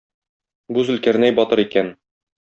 [0.77, 1.93] Бу Зөлкарнәй батыр икән.